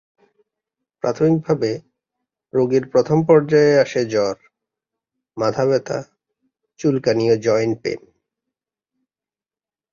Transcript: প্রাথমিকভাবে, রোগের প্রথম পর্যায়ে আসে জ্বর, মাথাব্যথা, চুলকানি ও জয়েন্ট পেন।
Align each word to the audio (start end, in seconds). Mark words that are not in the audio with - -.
প্রাথমিকভাবে, 1.03 1.71
রোগের 2.53 2.83
প্রথম 2.89 3.17
পর্যায়ে 3.23 3.79
আসে 3.79 4.01
জ্বর, 4.05 4.35
মাথাব্যথা, 5.37 5.99
চুলকানি 6.79 7.25
ও 7.31 7.35
জয়েন্ট 7.37 7.75
পেন। 7.81 7.99